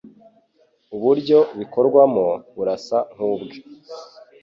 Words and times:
uburyo 0.95 1.39
bikorwamo 1.59 2.25
burasa 2.55 2.97
nkubwe 3.13 3.55